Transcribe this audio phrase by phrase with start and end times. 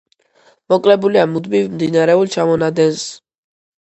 [0.71, 3.05] მოკლებულია მუდმივ მდინარეულ ჩამონადენს.